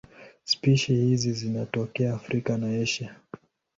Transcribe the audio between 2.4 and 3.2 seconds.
na Asia.